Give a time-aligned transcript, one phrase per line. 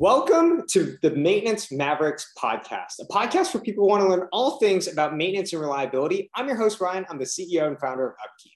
[0.00, 4.60] Welcome to the Maintenance Mavericks podcast, a podcast for people who want to learn all
[4.60, 6.30] things about maintenance and reliability.
[6.36, 7.04] I'm your host, Ryan.
[7.10, 8.52] I'm the CEO and founder of Upkeep.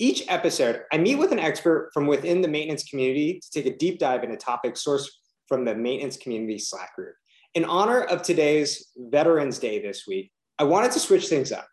[0.00, 3.76] Each episode, I meet with an expert from within the maintenance community to take a
[3.76, 5.06] deep dive into topics sourced
[5.46, 7.14] from the maintenance community Slack group.
[7.54, 11.68] In honor of today's Veterans Day this week, I wanted to switch things up.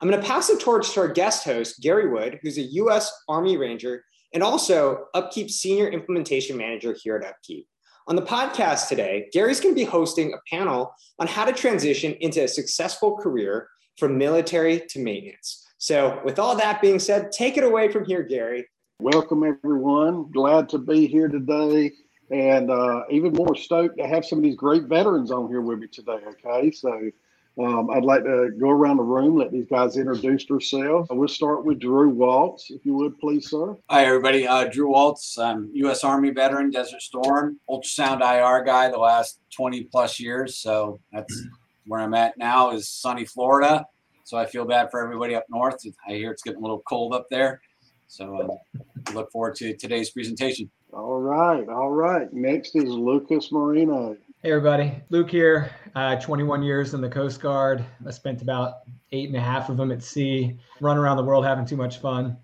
[0.00, 3.12] I'm going to pass the torch to our guest host, Gary Wood, who's a U.S.
[3.28, 4.02] Army Ranger
[4.34, 7.68] and also Upkeep Senior Implementation Manager here at Upkeep.
[8.10, 12.14] On the podcast today, Gary's going to be hosting a panel on how to transition
[12.14, 15.64] into a successful career from military to maintenance.
[15.78, 18.66] So, with all that being said, take it away from here, Gary.
[18.98, 20.28] Welcome, everyone.
[20.32, 21.92] Glad to be here today.
[22.32, 25.78] And uh, even more stoked to have some of these great veterans on here with
[25.78, 26.18] me today.
[26.44, 26.72] Okay.
[26.72, 27.12] So,
[27.64, 31.08] um, I'd like to go around the room, let these guys introduce themselves.
[31.10, 33.76] We'll start with Drew Walts, if you would, please, sir.
[33.90, 34.46] Hi, everybody.
[34.46, 35.36] Uh, Drew Walts.
[35.38, 36.02] I'm U.S.
[36.02, 40.56] Army veteran, Desert Storm, ultrasound IR guy the last 20 plus years.
[40.56, 41.34] So that's
[41.86, 43.84] where I'm at now is sunny Florida.
[44.24, 45.84] So I feel bad for everybody up north.
[46.08, 47.60] I hear it's getting a little cold up there.
[48.06, 50.70] So uh, look forward to today's presentation.
[50.92, 51.68] All right.
[51.68, 52.32] All right.
[52.32, 54.16] Next is Lucas Marino.
[54.42, 55.70] Hey everybody, Luke here.
[55.94, 57.84] Uh, 21 years in the Coast Guard.
[58.06, 61.44] I spent about eight and a half of them at sea, run around the world
[61.44, 62.38] having too much fun.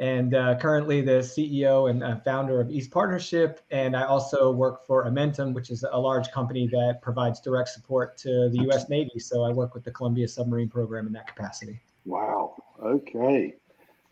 [0.00, 3.60] And uh, currently the CEO and uh, founder of East Partnership.
[3.70, 8.16] And I also work for Amentum, which is a large company that provides direct support
[8.18, 8.88] to the U.S.
[8.88, 9.20] Navy.
[9.20, 11.78] So I work with the Columbia Submarine Program in that capacity.
[12.06, 12.56] Wow.
[12.82, 13.54] Okay.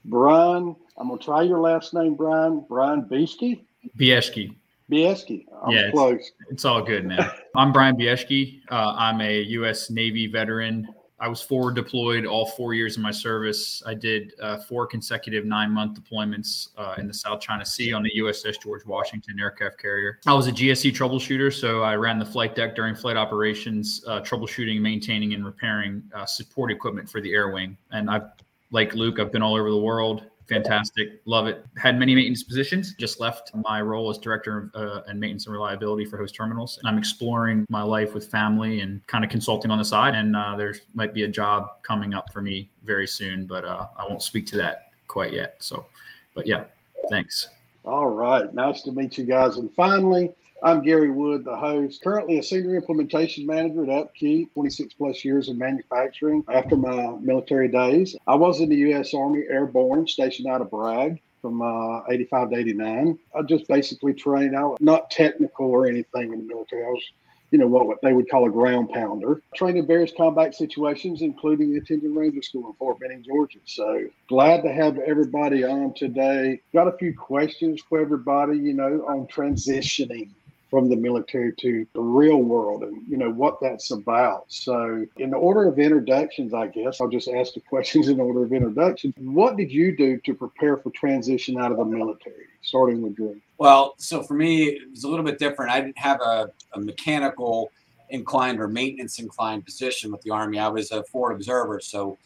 [0.04, 2.64] Brian, I'm going to try your last name, Brian.
[2.68, 3.64] Brian Bieske?
[3.98, 4.54] Bieske.
[4.94, 5.44] Bieske.
[5.64, 6.14] I'm yeah, close.
[6.14, 7.28] It's, it's, all good, man.
[7.56, 8.60] I'm Brian Bieski.
[8.70, 9.90] Uh, I'm a U.S.
[9.90, 10.88] Navy veteran.
[11.18, 13.82] I was forward deployed all four years of my service.
[13.86, 18.02] I did uh, four consecutive nine month deployments uh, in the South China Sea on
[18.02, 20.20] the USS George Washington aircraft carrier.
[20.26, 24.20] I was a GSE troubleshooter, so I ran the flight deck during flight operations, uh,
[24.20, 27.76] troubleshooting, maintaining, and repairing uh, support equipment for the air wing.
[27.90, 28.28] And I've,
[28.70, 31.20] like Luke, I've been all over the world fantastic.
[31.24, 31.64] Love it.
[31.76, 32.94] Had many maintenance positions.
[32.98, 36.78] Just left my role as director of uh, and maintenance and reliability for host terminals.
[36.78, 40.14] And I'm exploring my life with family and kind of consulting on the side.
[40.14, 43.86] And uh, there might be a job coming up for me very soon, but uh,
[43.96, 45.56] I won't speak to that quite yet.
[45.60, 45.86] So,
[46.34, 46.64] but yeah,
[47.10, 47.48] thanks.
[47.84, 48.52] All right.
[48.54, 49.56] Nice to meet you guys.
[49.56, 50.32] And finally,
[50.62, 55.50] I'm Gary Wood, the host, currently a senior implementation manager at Upkeep, 26 plus years
[55.50, 58.16] in manufacturing after my military days.
[58.26, 59.12] I was in the U.S.
[59.12, 63.18] Army Airborne, stationed out of Bragg from uh, 85 to 89.
[63.36, 66.82] I just basically trained out, not technical or anything in the military.
[66.82, 67.04] I was,
[67.50, 69.42] you know, what they would call a ground pounder.
[69.54, 73.58] Trained in various combat situations, including attending Ranger School in Fort Benning, Georgia.
[73.66, 76.62] So glad to have everybody on today.
[76.72, 80.30] Got a few questions for everybody, you know, on transitioning
[80.74, 84.44] from the military to the real world and you know what that's about.
[84.48, 88.42] So in the order of introductions i guess i'll just ask the questions in order
[88.42, 89.14] of introduction.
[89.18, 93.40] What did you do to prepare for transition out of the military starting with drew?
[93.56, 95.70] Well so for me it was a little bit different.
[95.70, 97.70] I didn't have a, a mechanical
[98.10, 100.58] inclined or maintenance inclined position with the army.
[100.58, 102.18] I was a forward observer so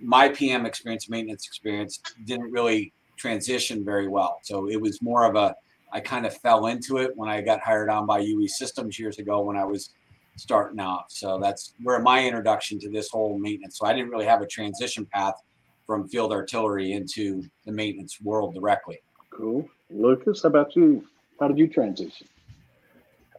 [0.00, 4.40] my pm experience maintenance experience didn't really transition very well.
[4.42, 5.54] So it was more of a
[5.96, 9.18] I kind of fell into it when I got hired on by UE Systems years
[9.18, 9.94] ago when I was
[10.36, 11.10] starting out.
[11.10, 13.78] So that's where my introduction to this whole maintenance.
[13.78, 15.42] So I didn't really have a transition path
[15.86, 18.98] from field artillery into the maintenance world directly.
[19.30, 19.66] Cool.
[19.88, 21.02] Lucas, how about you?
[21.40, 22.26] How did you transition?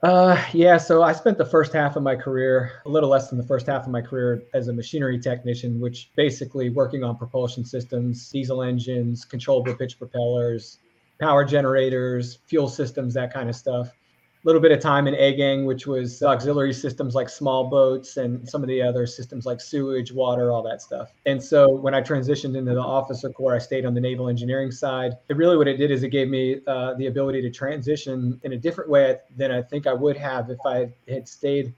[0.01, 3.37] Uh, yeah, so I spent the first half of my career, a little less than
[3.37, 7.63] the first half of my career, as a machinery technician, which basically working on propulsion
[7.63, 10.79] systems, diesel engines, controllable pitch propellers,
[11.19, 13.87] power generators, fuel systems, that kind of stuff.
[13.89, 18.47] A little bit of time in egging, which was auxiliary systems like small boats and
[18.47, 21.11] some of the other systems like sewage, water, all that stuff.
[21.25, 24.71] And so when I transitioned into the officer corps, I stayed on the naval engineering
[24.71, 25.17] side.
[25.27, 28.53] It really what it did is it gave me uh, the ability to transition in
[28.53, 31.73] a different way than I think I would have if I had stayed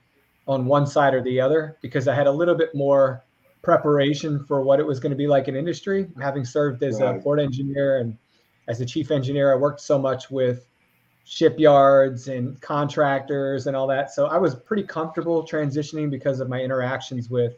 [0.48, 3.24] on one side or the other, because I had a little bit more
[3.62, 7.16] preparation for what it was going to be like in industry, having served as right.
[7.16, 8.18] a port engineer and
[8.70, 10.68] as a chief engineer, I worked so much with
[11.26, 14.12] shipyards and contractors and all that.
[14.12, 17.58] So I was pretty comfortable transitioning because of my interactions with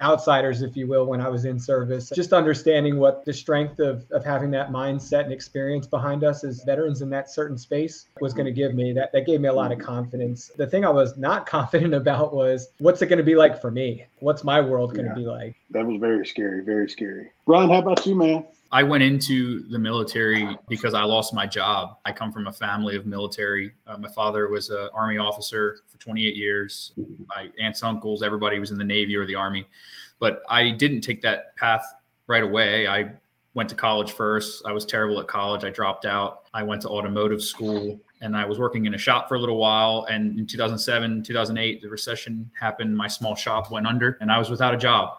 [0.00, 2.10] outsiders, if you will, when I was in service.
[2.14, 6.62] Just understanding what the strength of, of having that mindset and experience behind us as
[6.64, 9.52] veterans in that certain space was going to give me that that gave me a
[9.52, 10.50] lot of confidence.
[10.56, 13.70] The thing I was not confident about was what's it going to be like for
[13.70, 14.04] me?
[14.20, 15.56] What's my world going to yeah, be like?
[15.70, 17.32] That was very scary, very scary.
[17.46, 18.46] Ron, how about you, man?
[18.72, 21.98] I went into the military because I lost my job.
[22.04, 23.72] I come from a family of military.
[23.86, 26.92] Uh, my father was an army officer for 28 years.
[27.26, 29.66] My aunts, uncles, everybody was in the Navy or the Army.
[30.20, 31.84] But I didn't take that path
[32.28, 32.86] right away.
[32.86, 33.12] I
[33.54, 34.64] went to college first.
[34.64, 35.64] I was terrible at college.
[35.64, 36.42] I dropped out.
[36.54, 39.56] I went to automotive school and I was working in a shop for a little
[39.56, 40.06] while.
[40.08, 42.96] And in 2007, 2008, the recession happened.
[42.96, 45.16] My small shop went under and I was without a job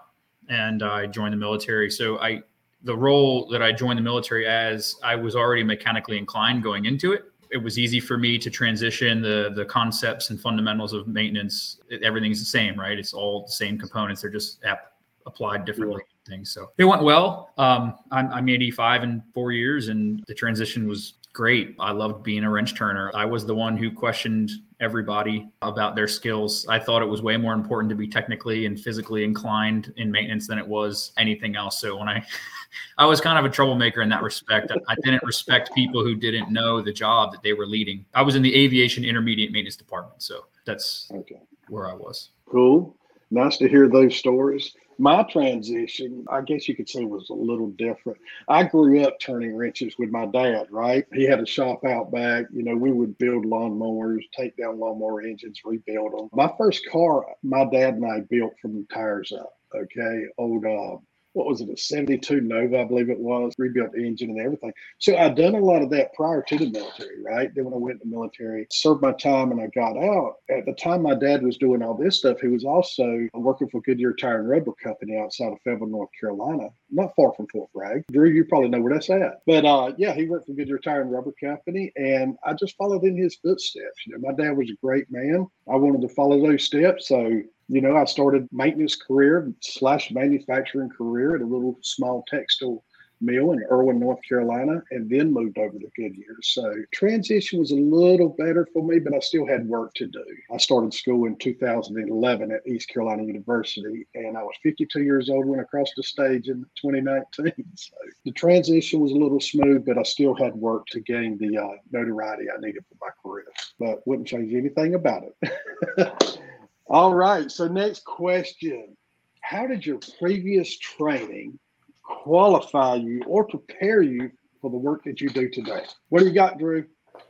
[0.48, 1.89] and I joined the military.
[1.92, 2.44] So I,
[2.83, 7.13] the role that I joined the military as, I was already mechanically inclined going into
[7.13, 7.25] it.
[7.51, 11.79] It was easy for me to transition the the concepts and fundamentals of maintenance.
[12.01, 12.97] Everything's the same, right?
[12.97, 14.21] It's all the same components.
[14.21, 14.93] They're just ap-
[15.25, 16.01] applied differently.
[16.27, 16.51] Things.
[16.51, 17.49] So it went well.
[17.57, 21.75] Um, I'm, I'm 85 in four years, and the transition was great.
[21.79, 23.11] I loved being a wrench turner.
[23.15, 26.65] I was the one who questioned everybody about their skills.
[26.67, 30.47] I thought it was way more important to be technically and physically inclined in maintenance
[30.47, 31.79] than it was anything else.
[31.79, 32.25] So when I
[32.97, 34.71] I was kind of a troublemaker in that respect.
[34.88, 38.06] I, didn't respect people who didn't know the job that they were leading.
[38.13, 41.41] I was in the aviation intermediate maintenance department, so that's okay.
[41.69, 42.29] where I was.
[42.45, 42.95] Cool.
[43.29, 47.71] Nice to hear those stories my transition, I guess you could say, was a little
[47.71, 48.19] different.
[48.47, 51.06] I grew up turning wrenches with my dad, right?
[51.12, 52.45] He had a shop out back.
[52.53, 56.29] You know, we would build lawnmowers, take down lawnmower engines, rebuild them.
[56.33, 59.53] My first car, my dad and I built from the tires up.
[59.74, 60.25] Okay.
[60.38, 60.97] Old uh,
[61.33, 64.73] what was it, a 72 Nova, I believe it was, rebuilt the engine and everything.
[64.99, 67.53] So I'd done a lot of that prior to the military, right?
[67.53, 70.35] Then when I went to the military, served my time and I got out.
[70.49, 73.81] At the time my dad was doing all this stuff, he was also working for
[73.81, 78.03] Goodyear Tire and Rubber Company outside of Fayetteville, North Carolina, not far from Fort Bragg.
[78.11, 79.41] Drew, you probably know where that's at.
[79.45, 83.03] But uh, yeah, he worked for Goodyear Tire and Rubber Company and I just followed
[83.03, 84.05] in his footsteps.
[84.05, 85.47] You know, my dad was a great man.
[85.71, 87.07] I wanted to follow those steps.
[87.07, 92.83] So you know, I started maintenance career slash manufacturing career at a little small textile
[93.21, 96.37] mill in Erwin, North Carolina, and then moved over to Goodyear.
[96.41, 100.25] So transition was a little better for me, but I still had work to do.
[100.53, 105.45] I started school in 2011 at East Carolina University, and I was 52 years old
[105.45, 107.53] when I crossed the stage in 2019.
[107.75, 111.57] So the transition was a little smooth, but I still had work to gain the
[111.57, 113.45] uh, notoriety I needed for my career.
[113.79, 116.39] But wouldn't change anything about it.
[116.93, 117.49] All right.
[117.49, 118.97] So, next question
[119.39, 121.57] How did your previous training
[122.03, 124.29] qualify you or prepare you
[124.59, 125.85] for the work that you do today?
[126.09, 126.85] What do you got, Drew?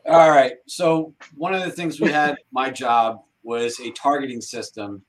[0.08, 0.54] All right.
[0.66, 5.04] So, one of the things we had my job was a targeting system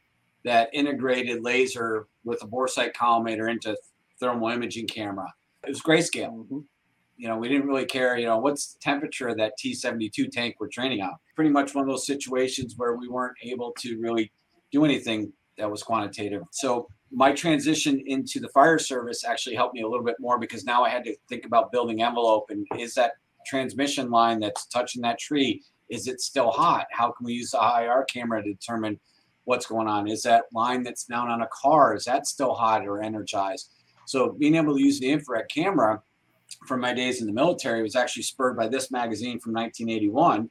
[0.44, 3.74] that integrated laser with a bore sight collimator into
[4.20, 5.32] thermal imaging camera.
[5.66, 6.34] It was grayscale.
[6.36, 6.58] Mm-hmm.
[7.16, 10.28] You know, we didn't really care, you know, what's the temperature of that T 72
[10.28, 11.14] tank we're training on.
[11.36, 14.30] Pretty much one of those situations where we weren't able to really
[14.72, 16.42] do anything that was quantitative.
[16.50, 20.64] So my transition into the fire service actually helped me a little bit more because
[20.64, 23.12] now I had to think about building envelope and is that
[23.46, 26.86] transmission line that's touching that tree is it still hot?
[26.90, 28.98] How can we use the IR camera to determine
[29.44, 30.08] what's going on?
[30.08, 33.70] Is that line that's down on a car is that still hot or energized?
[34.06, 36.02] So being able to use the infrared camera
[36.66, 40.48] from my days in the military was actually spurred by this magazine from 1981,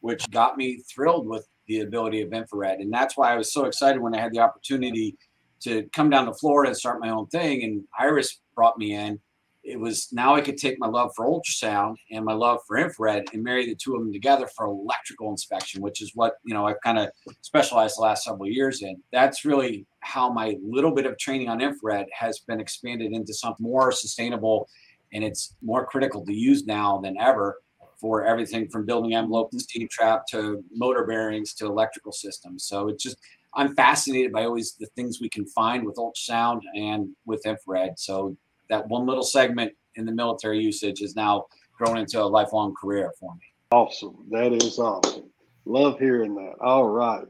[0.00, 2.80] which got me thrilled with the ability of infrared.
[2.80, 5.16] And that's why I was so excited when I had the opportunity
[5.60, 7.62] to come down to Florida and start my own thing.
[7.62, 9.20] And IRISS brought me in.
[9.64, 13.26] It was now I could take my love for ultrasound and my love for infrared
[13.34, 16.66] and marry the two of them together for electrical inspection, which is what you know
[16.66, 17.10] I've kind of
[17.42, 19.02] specialized the last several years in.
[19.12, 23.66] That's really how my little bit of training on infrared has been expanded into something
[23.66, 24.68] more sustainable
[25.12, 27.58] and it's more critical to use now than ever
[28.00, 32.64] for everything from building envelope to steam trap to motor bearings to electrical systems.
[32.64, 33.18] So it's just
[33.54, 37.98] I'm fascinated by always the things we can find with ultrasound and with infrared.
[37.98, 38.36] So
[38.68, 43.12] that one little segment in the military usage is now grown into a lifelong career
[43.18, 43.40] for me.
[43.72, 44.16] Awesome.
[44.30, 45.30] That is awesome.
[45.64, 46.54] Love hearing that.
[46.60, 47.26] All right.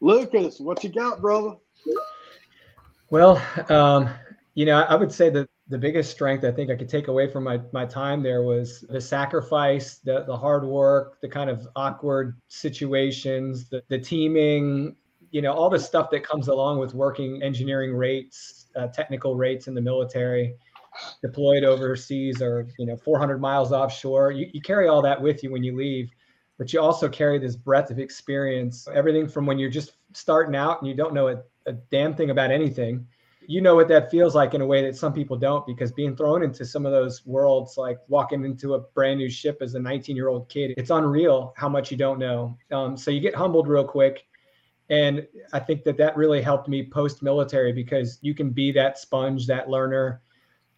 [0.00, 1.56] Lucas, what you got, brother?
[3.10, 4.08] Well, um,
[4.54, 7.30] you know, I would say that the biggest strength I think I could take away
[7.30, 11.66] from my, my time there was the sacrifice, the, the hard work, the kind of
[11.74, 14.94] awkward situations, the, the teaming,
[15.30, 19.66] you know, all the stuff that comes along with working engineering rates, uh, technical rates
[19.66, 20.54] in the military,
[21.22, 24.30] deployed overseas or, you know, 400 miles offshore.
[24.30, 26.10] You, you carry all that with you when you leave,
[26.58, 30.82] but you also carry this breadth of experience, everything from when you're just starting out
[30.82, 33.06] and you don't know a, a damn thing about anything
[33.46, 36.16] you know what that feels like in a way that some people don't because being
[36.16, 39.80] thrown into some of those worlds like walking into a brand new ship as a
[39.80, 43.34] 19 year old kid it's unreal how much you don't know um, so you get
[43.34, 44.24] humbled real quick
[44.90, 48.98] and i think that that really helped me post military because you can be that
[48.98, 50.22] sponge that learner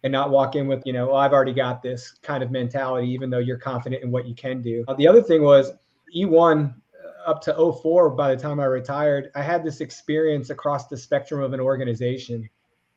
[0.05, 3.09] and not walk in with, you know, oh, I've already got this kind of mentality,
[3.09, 4.85] even though you're confident in what you can do.
[4.87, 5.71] Uh, the other thing was
[6.15, 10.87] E1 uh, up to 04, by the time I retired, I had this experience across
[10.87, 12.47] the spectrum of an organization.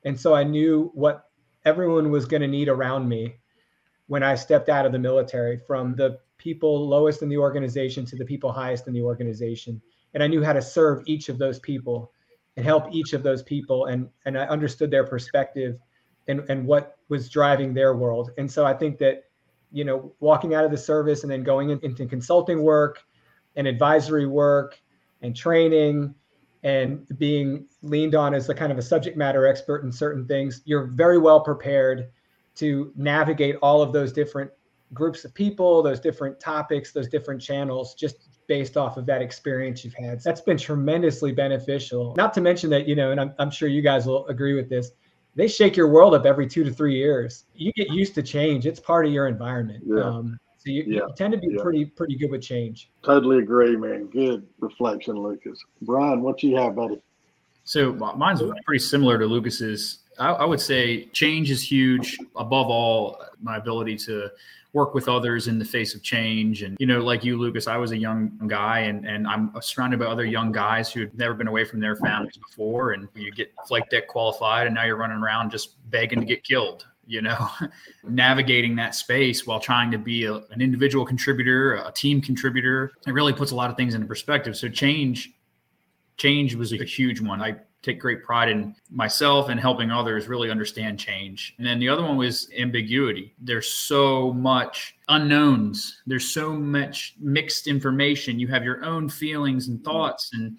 [0.04, 1.28] And so I knew what
[1.64, 3.36] everyone was going to need around me
[4.06, 8.16] when I stepped out of the military from the people lowest in the organization to
[8.16, 9.80] the people highest in the organization.
[10.14, 12.12] And I knew how to serve each of those people
[12.56, 13.86] and help each of those people.
[13.86, 15.78] And, and I understood their perspective
[16.26, 18.30] and, and what was driving their world.
[18.38, 19.24] And so I think that,
[19.72, 23.04] you know, walking out of the service and then going in, into consulting work
[23.56, 24.80] and advisory work
[25.22, 26.14] and training
[26.62, 30.62] and being leaned on as a kind of a subject matter expert in certain things,
[30.64, 32.10] you're very well prepared
[32.56, 34.50] to navigate all of those different
[34.92, 39.84] groups of people, those different topics, those different channels, just based off of that experience
[39.84, 40.20] you've had.
[40.22, 42.14] That's been tremendously beneficial.
[42.16, 44.68] Not to mention that, you know, and I'm, I'm sure you guys will agree with
[44.68, 44.90] this,
[45.36, 47.44] they shake your world up every two to three years.
[47.54, 48.66] You get used to change.
[48.66, 49.84] It's part of your environment.
[49.86, 50.02] Yeah.
[50.02, 50.38] Um,
[50.68, 51.00] so you, yeah.
[51.06, 51.62] you, tend to be yeah.
[51.62, 52.90] pretty pretty good with change.
[53.02, 54.06] Totally agree, man.
[54.06, 55.64] Good reflection, Lucas.
[55.82, 57.00] Brian, what you have, buddy?
[57.64, 60.00] So mine's pretty similar to Lucas's.
[60.18, 62.18] I, I would say change is huge.
[62.36, 64.30] Above all, my ability to
[64.72, 66.62] work with others in the face of change.
[66.62, 69.98] And, you know, like you, Lucas, I was a young guy and, and I'm surrounded
[69.98, 72.92] by other young guys who had never been away from their families before.
[72.92, 76.44] And you get flight deck qualified and now you're running around just begging to get
[76.44, 77.48] killed, you know,
[78.04, 82.92] navigating that space while trying to be a, an individual contributor, a team contributor.
[83.06, 84.56] It really puts a lot of things into perspective.
[84.56, 85.32] So change,
[86.18, 87.40] change was a huge one.
[87.40, 91.54] I take great pride in myself and helping others really understand change.
[91.58, 93.34] And then the other one was ambiguity.
[93.38, 96.02] There's so much unknowns.
[96.06, 98.40] There's so much mixed information.
[98.40, 100.58] You have your own feelings and thoughts and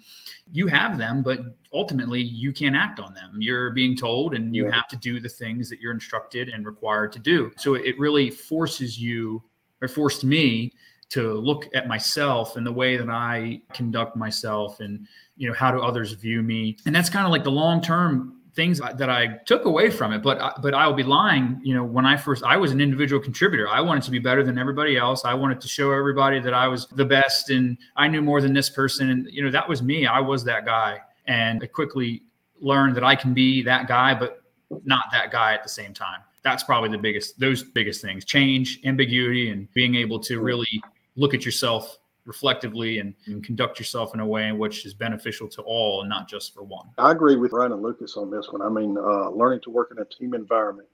[0.50, 1.40] you have them, but
[1.74, 3.36] ultimately you can't act on them.
[3.38, 7.12] You're being told and you have to do the things that you're instructed and required
[7.12, 7.52] to do.
[7.58, 9.42] So it really forces you
[9.82, 10.72] or forced me
[11.10, 15.70] to look at myself and the way that I conduct myself and you know how
[15.70, 16.76] do others view me.
[16.86, 20.24] And that's kind of like the long term things that I took away from it
[20.24, 23.22] but but I will be lying you know when I first I was an individual
[23.22, 23.68] contributor.
[23.68, 25.24] I wanted to be better than everybody else.
[25.24, 28.52] I wanted to show everybody that I was the best and I knew more than
[28.52, 29.10] this person.
[29.10, 30.06] And you know that was me.
[30.06, 31.00] I was that guy.
[31.26, 32.22] And I quickly
[32.60, 34.42] learned that I can be that guy but
[34.84, 36.20] not that guy at the same time.
[36.42, 38.24] That's probably the biggest those biggest things.
[38.24, 40.82] Change ambiguity and being able to really
[41.20, 45.48] look at yourself reflectively and, and, conduct yourself in a way in which is beneficial
[45.48, 46.86] to all and not just for one.
[46.98, 48.62] I agree with Ryan and Lucas on this one.
[48.62, 50.88] I mean, uh, learning to work in a team environment.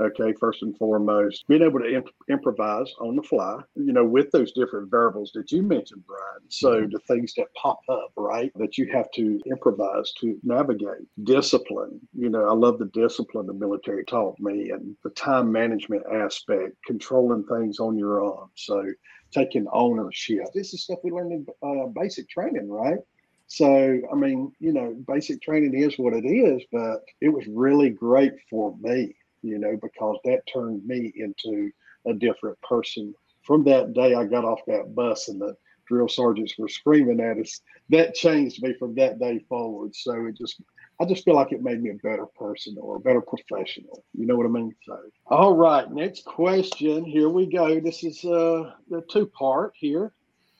[0.00, 4.30] Okay, first and foremost, being able to imp- improvise on the fly, you know, with
[4.30, 6.40] those different variables that you mentioned, Brian.
[6.48, 6.90] So mm-hmm.
[6.90, 11.06] the things that pop up, right, that you have to improvise to navigate.
[11.24, 16.04] Discipline, you know, I love the discipline the military taught me and the time management
[16.10, 18.48] aspect, controlling things on your own.
[18.54, 18.82] So
[19.30, 20.46] taking ownership.
[20.54, 22.98] This is stuff we learned in uh, basic training, right?
[23.46, 27.90] So, I mean, you know, basic training is what it is, but it was really
[27.90, 31.70] great for me, you know, because that turned me into
[32.06, 33.12] a different person.
[33.42, 35.56] From that day, I got off that bus and the
[35.88, 37.60] drill sergeants were screaming at us.
[37.88, 39.96] That changed me from that day forward.
[39.96, 40.62] So it just
[41.00, 44.04] I just feel like it made me a better person or a better professional.
[44.12, 44.74] You know what I mean?
[44.86, 47.04] So, all right, next question.
[47.06, 47.80] Here we go.
[47.80, 50.12] This is uh, the two part here.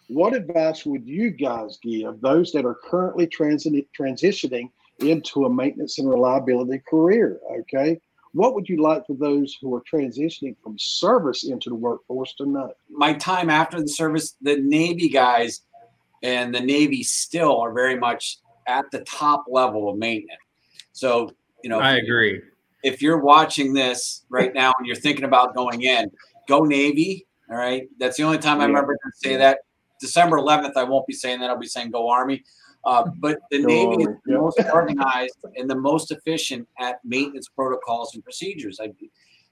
[0.09, 4.71] What advice would you guys give those that are currently transi- transitioning
[5.01, 7.39] into a maintenance and reliability career?
[7.61, 8.01] Okay.
[8.33, 12.47] What would you like for those who are transitioning from service into the workforce to
[12.47, 12.73] know?
[12.89, 15.61] My time after the service, the Navy guys
[16.23, 20.41] and the Navy still are very much at the top level of maintenance.
[20.93, 21.31] So,
[21.63, 22.43] you know, I agree.
[22.83, 26.11] If you're watching this right now and you're thinking about going in,
[26.49, 27.27] go Navy.
[27.51, 27.89] All right.
[27.99, 29.61] That's the only time I remember to say that.
[30.01, 31.51] December 11th, I won't be saying that.
[31.51, 32.43] I'll be saying go Army.
[32.85, 34.05] Uh, but the go Navy Army.
[34.05, 38.81] is the most organized and the most efficient at maintenance protocols and procedures.
[38.83, 38.93] I,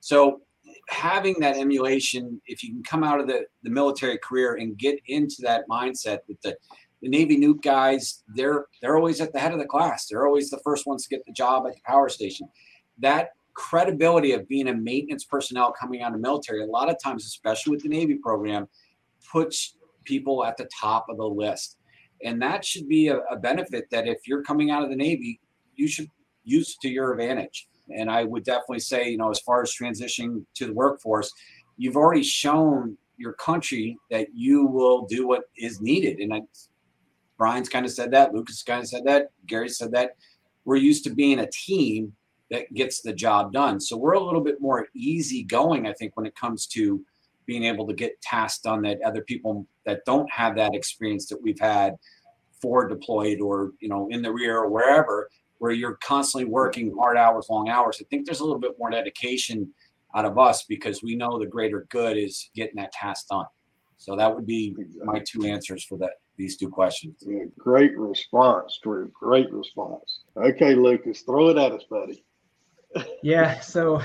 [0.00, 0.41] so
[0.88, 4.99] having that emulation, if you can come out of the, the military career and get
[5.07, 6.57] into that mindset with the
[7.02, 10.07] the Navy nuke guys, they're they're always at the head of the class.
[10.07, 12.49] They're always the first ones to get the job at the power station.
[12.99, 17.25] That credibility of being a maintenance personnel coming out of military, a lot of times,
[17.25, 18.69] especially with the Navy program,
[19.33, 21.76] puts people at the top of the list.
[22.25, 25.40] And that should be a, a benefit that if you're coming out of the Navy,
[25.75, 26.09] you should
[26.45, 27.69] use to your advantage.
[27.97, 31.33] And I would definitely say, you know, as far as transitioning to the workforce,
[31.76, 36.19] you've already shown your country that you will do what is needed.
[36.21, 36.43] And I,
[37.38, 38.35] Brian's kind of said that.
[38.35, 39.30] Lucas kind of said that.
[39.47, 40.16] Gary said that.
[40.64, 42.12] We're used to being a team
[42.50, 43.80] that gets the job done.
[43.80, 47.04] So we're a little bit more easygoing, I think, when it comes to
[47.47, 51.42] being able to get tasks done that other people that don't have that experience that
[51.42, 51.97] we've had
[52.61, 57.16] forward deployed or you know in the rear or wherever where you're constantly working hard
[57.16, 59.73] hours long hours i think there's a little bit more dedication
[60.14, 63.47] out of us because we know the greater good is getting that task done
[63.97, 67.23] so that would be my two answers for that these two questions.
[67.26, 69.09] Yeah, great response drew.
[69.09, 70.21] Great response.
[70.37, 72.25] Okay lucas throw it at us buddy.
[73.23, 74.00] Yeah so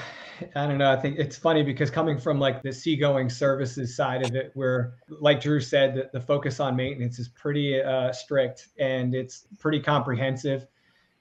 [0.55, 0.91] i don't know.
[0.91, 4.95] I think it's funny because coming from like the seagoing services side of it where
[5.07, 9.79] like drew said that the focus on maintenance is pretty uh, strict and it's pretty
[9.79, 10.67] comprehensive.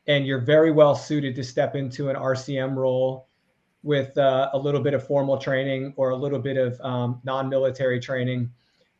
[0.08, 3.28] And you're very well suited to step into an rcm role
[3.84, 8.00] with uh, a little bit of formal training or a little bit of um, non-military
[8.00, 8.50] training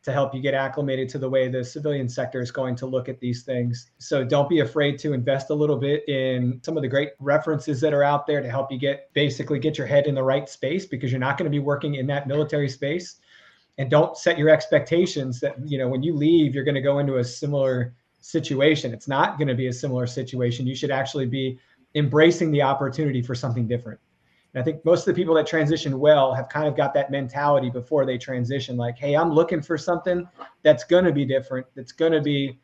[0.02, 3.08] to help you get acclimated to the way the civilian sector is going to look
[3.08, 3.90] at these things.
[3.98, 7.80] So don't be afraid to invest a little bit in some of the great references
[7.82, 10.48] that are out there to help you get basically get your head in the right
[10.48, 13.20] space because you're not going to be working in that military space.
[13.78, 16.98] And don't set your expectations that, you know, when you leave, you're going to go
[16.98, 18.92] into a similar situation.
[18.92, 20.66] It's not going to be a similar situation.
[20.66, 21.58] You should actually be
[21.94, 24.00] embracing the opportunity for something different.
[24.54, 27.10] And I think most of the people that transition well have kind of got that
[27.10, 30.28] mentality before they transition like, hey, I'm looking for something
[30.62, 32.58] that's going to be different, that's going to be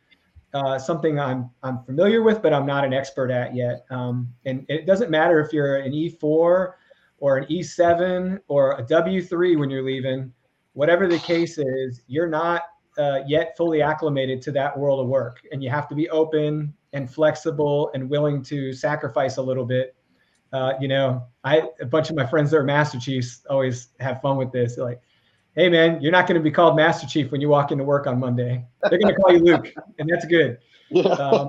[0.54, 3.84] uh, something I'm I'm familiar with, but I'm not an expert at yet.
[3.90, 6.72] Um, and it doesn't matter if you're an E4
[7.20, 10.32] or an E7 or a W3 when you're leaving.
[10.72, 12.62] Whatever the case is, you're not
[12.98, 16.72] uh, yet fully acclimated to that world of work, and you have to be open
[16.92, 19.94] and flexible and willing to sacrifice a little bit
[20.52, 24.20] uh, you know, I a bunch of my friends that are Master Chiefs always have
[24.20, 24.76] fun with this.
[24.76, 25.00] They're like,
[25.54, 28.06] hey man, you're not going to be called Master Chief when you walk into work
[28.06, 28.64] on Monday.
[28.88, 30.58] They're going to call you Luke, and that's good.
[31.06, 31.48] Um,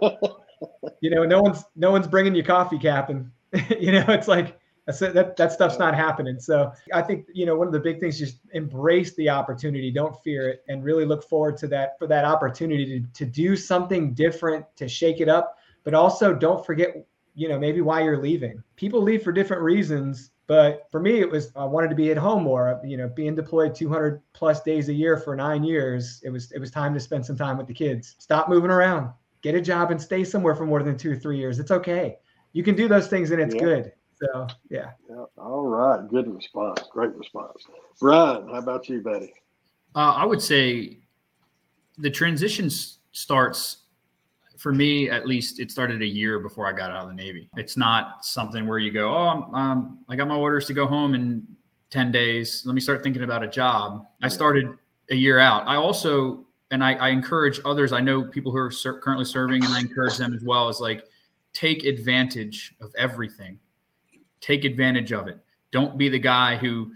[1.00, 3.32] you know, no one's no one's bringing you coffee, Captain.
[3.80, 6.40] you know, it's like that that stuff's not happening.
[6.40, 9.92] So I think you know one of the big things is just embrace the opportunity,
[9.92, 13.56] don't fear it, and really look forward to that for that opportunity to to do
[13.56, 16.96] something different, to shake it up, but also don't forget
[17.40, 18.62] you know maybe why you're leaving.
[18.76, 22.18] People leave for different reasons but for me it was i wanted to be at
[22.18, 26.22] home more you know being deployed 200 plus days a year for nine years.
[26.24, 28.16] It was it was time to spend some time with the kids.
[28.18, 29.14] Stop moving around.
[29.42, 31.60] Get a job and stay somewhere for more than two or three years.
[31.60, 32.18] It's okay.
[32.52, 33.62] You can do those things and it's yeah.
[33.62, 33.92] good.
[34.22, 34.92] So yeah.
[35.10, 35.26] yeah.
[35.38, 36.06] All right.
[36.10, 36.82] Good response.
[36.92, 37.64] Great response.
[38.02, 39.34] Brian how about you buddy?
[39.96, 41.00] Uh, i would say
[41.98, 42.70] the transition
[43.12, 43.79] starts
[44.60, 47.50] for me, at least, it started a year before I got out of the Navy.
[47.56, 51.16] It's not something where you go, oh, um, I got my orders to go home
[51.16, 51.48] in
[51.92, 52.64] 10 days.
[52.66, 54.06] Let me start thinking about a job.
[54.22, 54.68] I started
[55.12, 55.66] a year out.
[55.66, 59.64] I also, and I, I encourage others, I know people who are ser- currently serving,
[59.64, 61.06] and I encourage them as well, is like
[61.54, 63.58] take advantage of everything.
[64.42, 65.40] Take advantage of it.
[65.72, 66.92] Don't be the guy who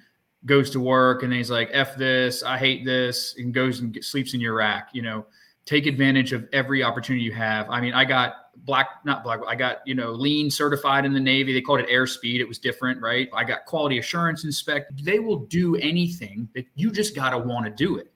[0.46, 4.34] goes to work and he's like, F this, I hate this, and goes and sleeps
[4.34, 4.90] in your rack.
[4.92, 5.26] You know,
[5.66, 7.70] take advantage of every opportunity you have.
[7.70, 11.20] I mean, I got black, not black, I got, you know, lean certified in the
[11.20, 11.54] Navy.
[11.54, 12.40] They called it airspeed.
[12.40, 13.30] It was different, right?
[13.34, 15.04] I got quality assurance inspect.
[15.04, 18.12] They will do anything that you just got to want to do it.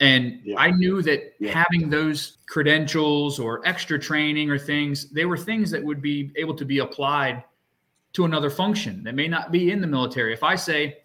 [0.00, 0.58] And yeah.
[0.58, 1.52] I knew that yeah.
[1.52, 6.54] having those credentials or extra training or things, they were things that would be able
[6.54, 7.42] to be applied
[8.12, 10.34] to another function that may not be in the military.
[10.34, 10.98] If I say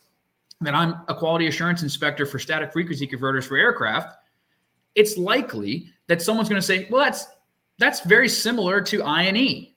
[0.62, 4.18] that I'm a quality assurance inspector for static frequency converters for aircraft,
[4.96, 7.28] it's likely that someone's going to say, well, that's
[7.80, 9.76] that's very similar to I&E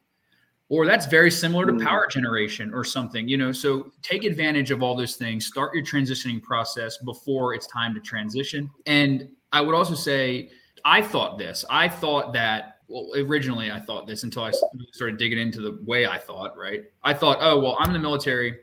[0.68, 1.85] or that's very similar to hmm.
[1.85, 3.53] power generation or something, you know.
[3.53, 8.00] So take advantage of all those things, start your transitioning process before it's time to
[8.00, 8.70] transition.
[8.87, 10.50] And I would also say,
[10.85, 11.64] I thought this.
[11.70, 14.53] I thought that well, originally I thought this until I
[14.92, 16.85] started digging into the way I thought, right?
[17.03, 18.59] I thought, oh, well, I'm in the military.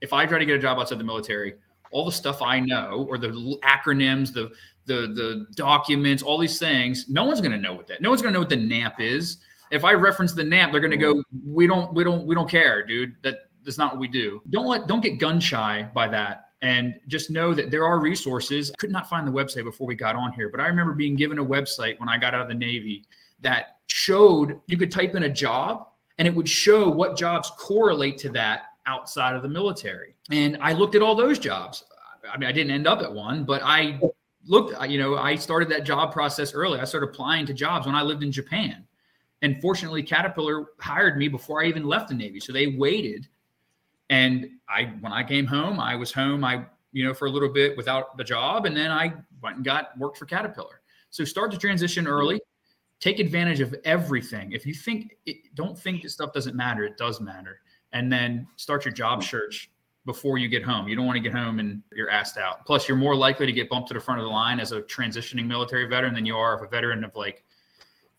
[0.00, 1.54] If I try to get a job outside the military,
[1.92, 3.28] all the stuff I know or the
[3.62, 4.50] acronyms, the
[4.86, 7.06] the the documents, all these things.
[7.08, 8.00] No one's going to know what that.
[8.00, 9.38] No one's going to know what the NAMP is.
[9.70, 12.48] If I reference the NAMP, they're going to go, "We don't, we don't, we don't
[12.48, 13.16] care, dude.
[13.22, 16.94] That that's not what we do." Don't let, don't get gun shy by that, and
[17.08, 18.70] just know that there are resources.
[18.70, 21.16] I could not find the website before we got on here, but I remember being
[21.16, 23.04] given a website when I got out of the Navy
[23.40, 28.18] that showed you could type in a job and it would show what jobs correlate
[28.18, 30.14] to that outside of the military.
[30.30, 31.84] And I looked at all those jobs.
[32.32, 34.00] I mean, I didn't end up at one, but I
[34.46, 36.80] looked, you know, I started that job process early.
[36.80, 38.86] I started applying to jobs when I lived in Japan.
[39.42, 42.40] And fortunately, Caterpillar hired me before I even left the Navy.
[42.40, 43.28] So they waited.
[44.08, 47.48] And I, when I came home, I was home, I, you know, for a little
[47.50, 48.66] bit without the job.
[48.66, 50.80] And then I went and got worked for Caterpillar.
[51.10, 52.12] So start to transition mm-hmm.
[52.12, 52.40] early.
[52.98, 54.52] Take advantage of everything.
[54.52, 57.60] If you think, it, don't think that stuff doesn't matter, it does matter.
[57.92, 59.28] and then start your job mm-hmm.
[59.28, 59.70] search
[60.06, 60.88] before you get home.
[60.88, 62.64] You don't want to get home and you're asked out.
[62.64, 64.80] Plus, you're more likely to get bumped to the front of the line as a
[64.82, 67.44] transitioning military veteran than you are if a veteran of like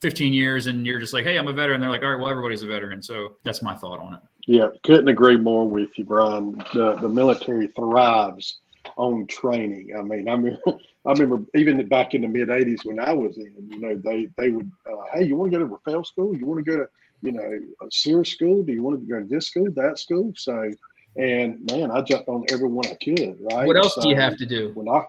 [0.02, 1.82] 15 years and you're just like, hey, I'm a veteran.
[1.82, 3.02] They're like, all right, well, everybody's a veteran.
[3.02, 4.20] So that's my thought on it.
[4.48, 6.64] Yeah, couldn't agree more with you, Brian.
[6.74, 8.60] The the military thrives
[8.96, 9.92] on training.
[9.98, 10.58] I mean, I mean,
[11.06, 14.30] I remember even back in the mid '80s when I was in, you know, they
[14.38, 16.36] they would, uh, hey, you want to go to Rafael school?
[16.36, 16.88] You want to go to,
[17.22, 18.64] you know, a SERE school?
[18.64, 20.32] Do you want to go to this school, that school?
[20.38, 20.72] So,
[21.18, 23.38] and man, I jumped on every one I could.
[23.52, 23.66] Right.
[23.66, 24.72] What else so, do you have to do?
[24.74, 25.06] When I,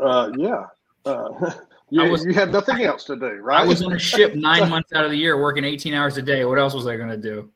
[0.00, 0.66] uh, yeah.
[1.04, 1.52] Uh,
[1.90, 3.62] you, was, you have nothing else to do, right?
[3.62, 6.22] I was on a ship nine months out of the year working 18 hours a
[6.22, 6.44] day.
[6.44, 7.50] What else was I going to do?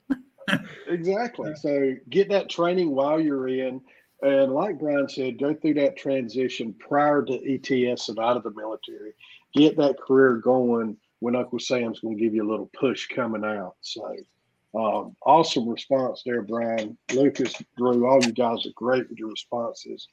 [0.89, 1.55] exactly.
[1.57, 3.81] So get that training while you're in.
[4.21, 8.51] And like Brian said, go through that transition prior to ETS and out of the
[8.51, 9.13] military.
[9.55, 13.45] Get that career going when Uncle Sam's going to give you a little push coming
[13.45, 13.77] out.
[13.81, 14.15] So
[14.75, 16.99] um, awesome response there, Brian.
[17.13, 20.09] Lucas, Drew, all you guys are great with your responses.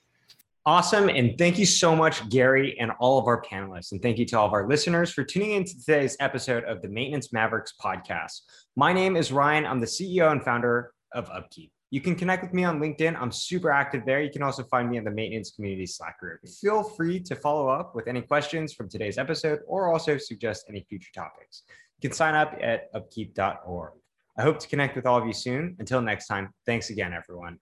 [0.68, 1.10] Awesome.
[1.10, 3.92] And thank you so much, Gary, and all of our panelists.
[3.92, 6.82] And thank you to all of our listeners for tuning in to today's episode of
[6.82, 8.42] the Maintenance Mavericks podcast.
[8.76, 9.68] My name is Ryan.
[9.68, 11.72] I'm the CEO and founder of Upkeep.
[11.92, 13.16] You can connect with me on LinkedIn.
[13.16, 14.24] I'm super active there.
[14.24, 16.40] You can also find me in the maintenance community Slack group.
[16.60, 20.84] Feel free to follow up with any questions from today's episode or also suggest any
[20.90, 21.62] future topics.
[22.02, 23.92] You can sign up at upkeep.org.
[24.38, 25.76] I hope to connect with all of you soon.
[25.80, 27.60] Until next time, thanks again, everyone.